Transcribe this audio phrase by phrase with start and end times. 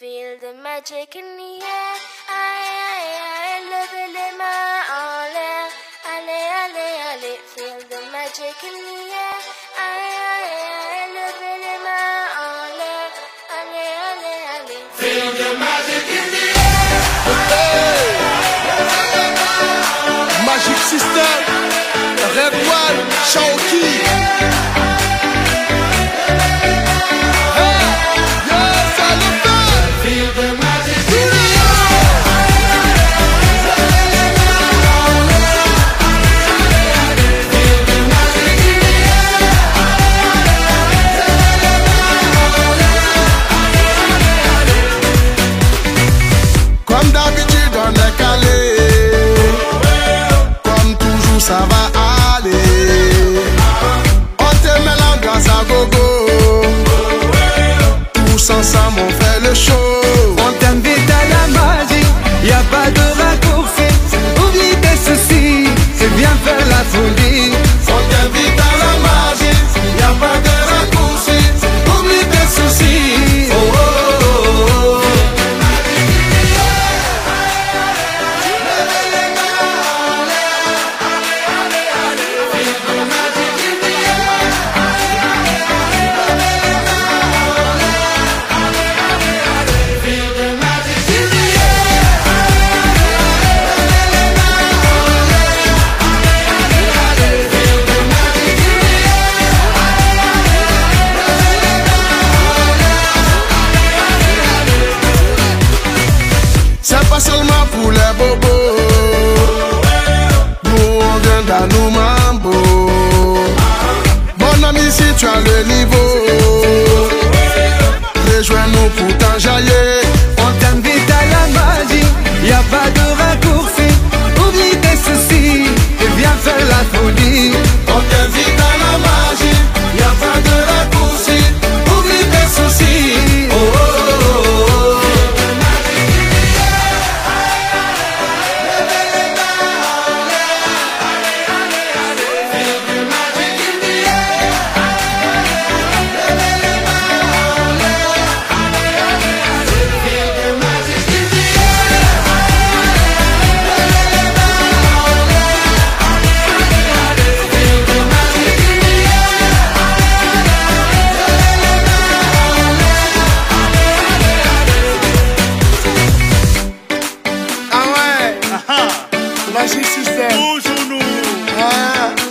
[0.00, 1.94] Feel the magic in the air.
[2.32, 3.60] Aye, aye, aye.
[3.70, 4.54] Le velema
[4.96, 5.68] en l'air.
[6.12, 7.38] Allez, allez, allez.
[7.52, 9.38] Feel the magic in the air.
[9.76, 11.04] Aye, aye, aye.
[11.16, 12.00] Le velema
[12.44, 13.12] en l'air.
[13.58, 14.84] Allez, allez, allez.
[15.00, 16.96] Feel the magic in the air.
[20.46, 21.40] Magic System.
[22.36, 23.00] Rêve One.
[23.32, 23.84] Chauki.
[59.54, 60.19] show.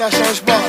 [0.00, 0.59] ça change pas.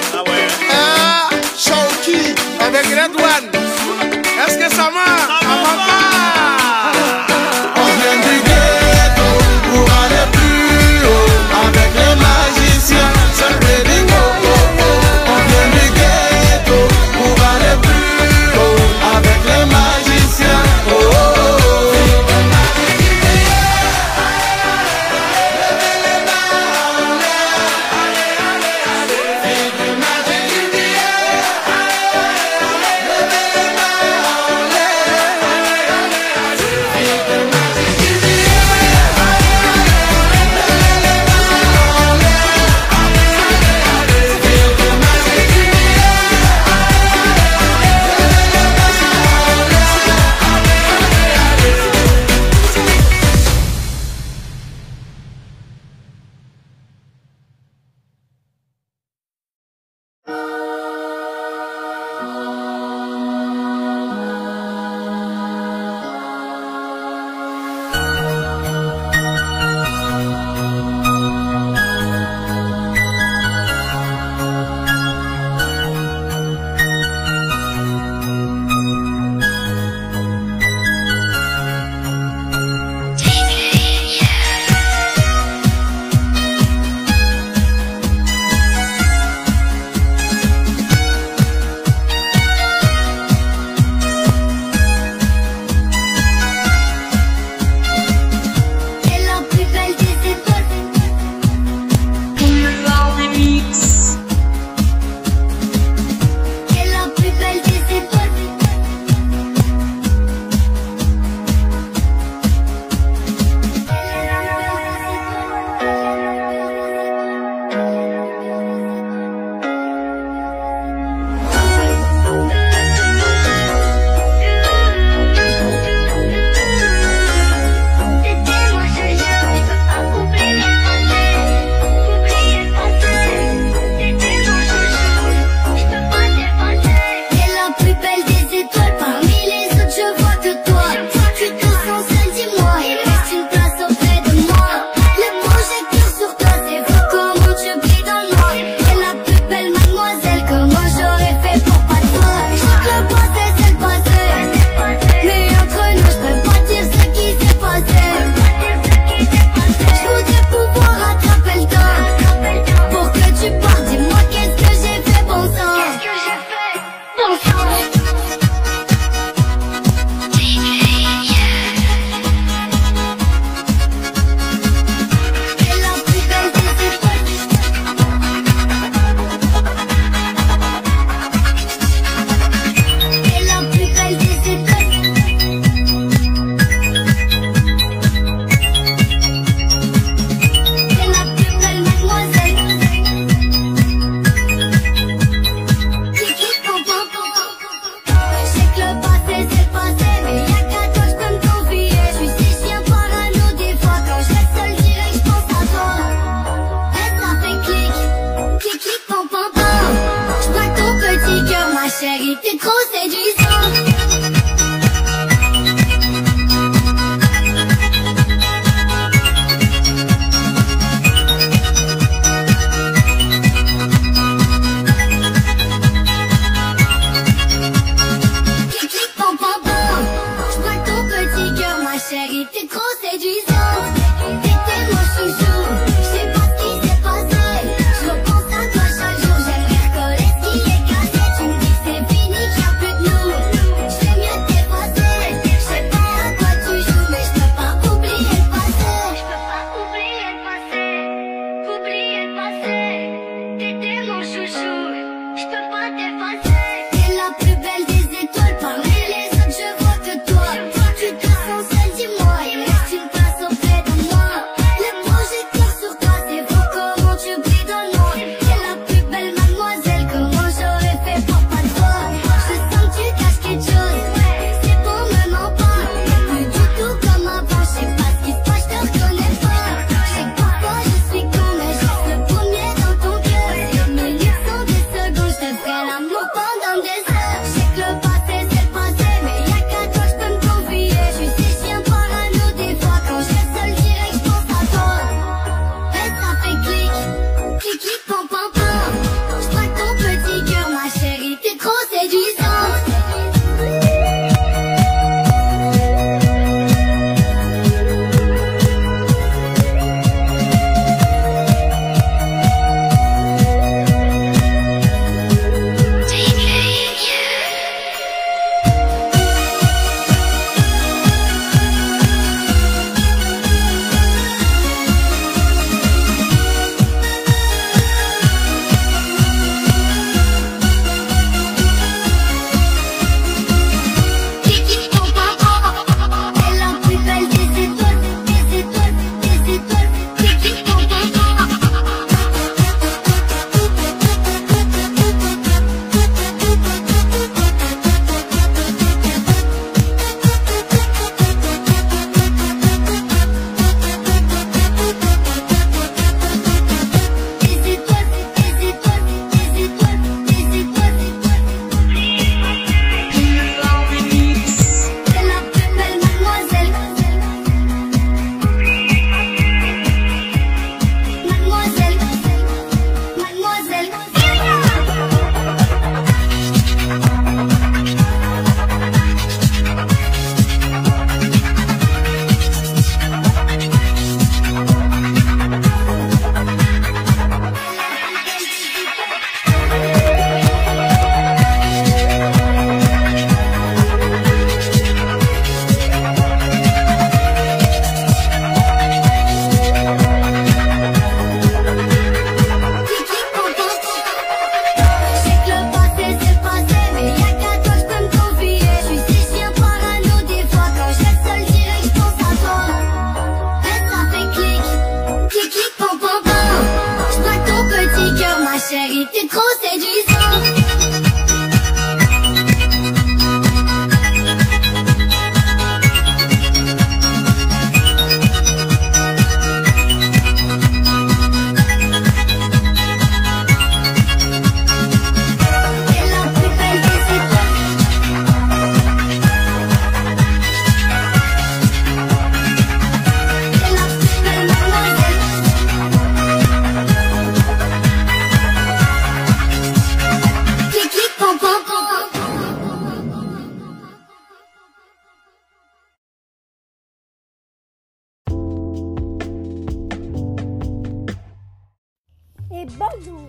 [462.77, 463.27] Bonjour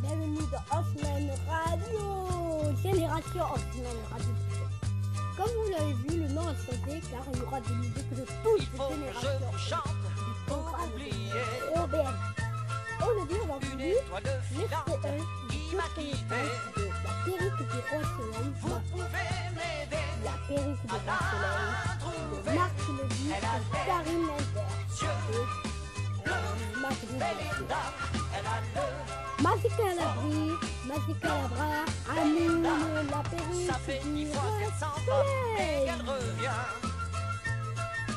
[0.00, 4.34] Bienvenue dans Osman Radio Génération Osman Radio
[5.36, 8.24] Comme vous l'avez vu, le nom a changé car il y aura des musiques de
[8.42, 10.00] toutes les je générations vous chante
[10.46, 11.42] pour oublier
[11.76, 12.16] OBN.
[13.00, 14.02] Aujourd'hui, on va vous dire
[14.52, 16.40] filante l'extrait 1 qui m'a quitté.
[17.26, 17.46] La
[17.90, 18.50] Roi Soleil.
[18.60, 19.99] Vous pouvez m'aider
[29.78, 30.50] le Magique à l'abri,
[30.86, 31.70] magique à l'abra,
[32.20, 35.18] Amine, la Ça fait dix fois qu'elle s'en va
[35.58, 36.62] et qu'elle revient.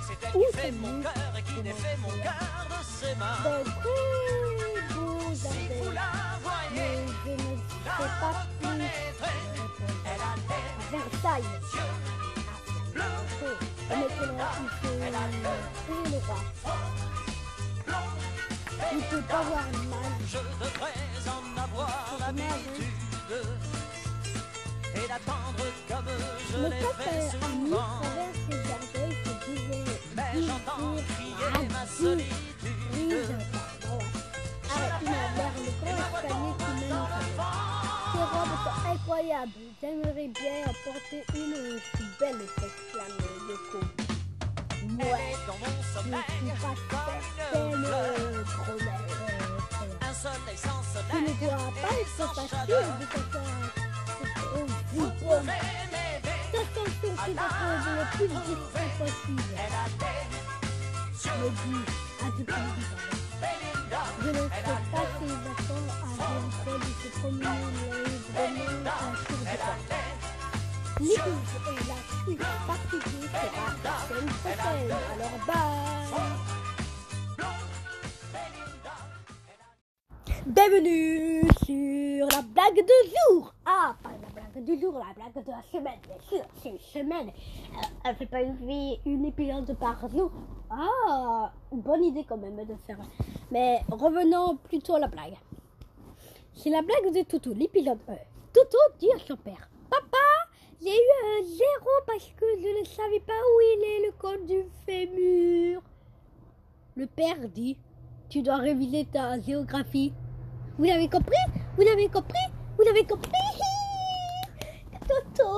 [0.07, 3.43] C'est elle qui fait mon cœur et qui défait mon cœur de ses mains.
[5.35, 7.93] Si vous la voyez, mais je ne sais la
[8.61, 9.39] reconnaîtrez.
[10.05, 11.51] Elle a les Versailles.
[11.73, 11.93] yeux
[12.93, 13.57] bleus, il faut
[13.89, 15.63] prier le
[18.91, 20.27] ne peut pas voir l'image.
[20.27, 22.85] je devrais en avoir l'habitude
[24.95, 26.09] et d'attendre comme
[26.51, 28.01] je l'ai fait souvent.
[30.15, 32.33] Mais j'entends crier ma solitude.
[34.75, 35.93] Avec ma mère, le qui.
[38.13, 39.63] Ces robes sont incroyables.
[39.81, 43.17] J'aimerais bien apporter une aussi belle s'exclame
[43.49, 44.12] Yoko.
[44.99, 46.19] Elle Moi, est dans mon je suis sommeil pas
[46.63, 46.77] comme
[47.37, 48.45] certaine, une fleur.
[48.45, 49.01] gros-mère.
[50.01, 52.87] Un soleil sans Tu soleil ne dois pas être sans chaleur.
[54.93, 56.37] Vous pouvez m'aider.
[56.53, 56.59] De
[57.33, 59.53] prendre le plus discret possible.
[59.57, 60.21] Elle a des
[61.69, 61.85] yeux.
[63.41, 64.03] Belinda.
[64.21, 64.49] Je ne sais
[64.91, 65.31] pas si de
[67.01, 67.59] se promener
[68.35, 70.03] Elle a des
[72.25, 72.39] Alors
[75.45, 76.13] bye
[80.45, 85.51] Bienvenue sur la blague du jour Ah, pas la blague du jour, la blague de
[85.51, 87.27] la semaine, bien sûr, c'est une semaine.
[87.27, 90.31] Euh, elle fait pas une, une épisode par jour.
[90.69, 92.99] Ah, bonne idée quand même de faire.
[93.51, 95.35] Mais revenons plutôt à la blague.
[96.55, 98.13] C'est la blague de Toutou, l'épisode 1.
[98.53, 100.17] Toutou dit à son père Papa,
[100.83, 104.45] j'ai eu un zéro parce que je ne savais pas où il est le code
[104.45, 105.81] du fémur.
[106.97, 107.77] Le père dit
[108.29, 110.11] Tu dois réviser ta géographie.
[110.77, 111.37] Vous l'avez compris?
[111.77, 112.47] Vous l'avez compris?
[112.77, 113.31] Vous l'avez compris?
[115.07, 115.49] Toto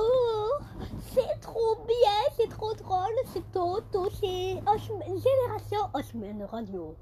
[1.12, 6.94] C'est trop bien, c'est trop drôle, c'est Toto, c'est Génération Osman Radio.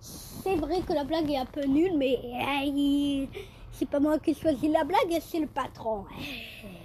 [0.00, 3.28] C'est vrai que la blague est un peu nulle, mais
[3.70, 6.06] c'est pas moi qui choisis la blague, c'est le patron.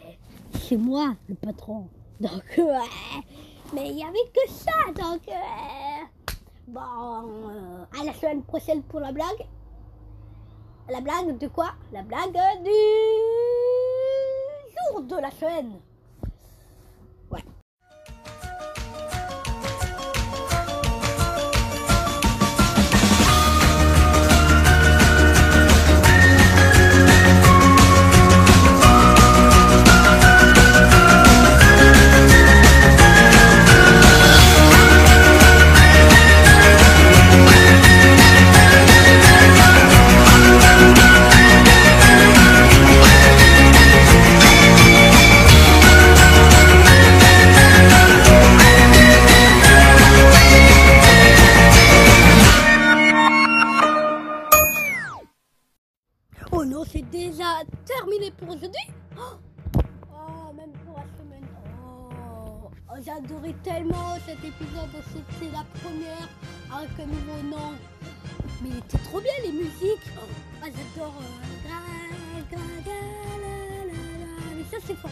[0.70, 1.88] C'est moi le patron.
[2.20, 3.24] Donc, ouais.
[3.74, 5.28] Mais il n'y avait que ça, donc.
[5.28, 6.06] euh,
[6.68, 6.80] Bon,
[7.50, 9.48] euh, à la semaine prochaine pour la blague.
[10.88, 11.72] La blague de quoi?
[11.92, 12.34] La blague
[12.64, 12.70] du
[14.94, 15.80] jour de la semaine.
[57.40, 58.88] Déjà terminé pour aujourd'hui.
[59.18, 59.38] Oh,
[60.12, 61.48] Oh, même pour la semaine.
[61.82, 64.92] Oh, oh, adoré tellement cet épisode.
[65.14, 66.28] C'était la première
[66.70, 67.72] avec un nouveau nom.
[68.62, 70.10] Mais il était trop bien les musiques.
[70.62, 71.14] Ah, j'adore.
[71.22, 71.60] euh.
[74.58, 75.12] Mais ça, c'est Fort.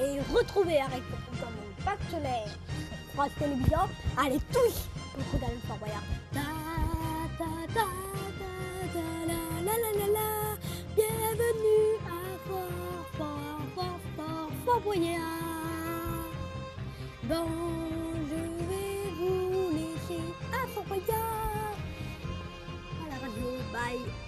[0.00, 1.02] Et retrouvez avec
[1.38, 2.48] dans mon partenaire
[3.14, 3.78] France Télévision.
[4.16, 4.88] Allez tous
[5.30, 6.02] pour dans le Fort Boyard.
[10.94, 16.28] Bienvenue à Fort, Fort, Fort, Fort, Fort Boyard.
[17.24, 17.48] Bon,
[18.28, 18.34] je
[18.68, 20.22] vais vous laisser
[20.52, 21.76] à Fort Boyard.
[23.00, 24.21] À la radio, bye.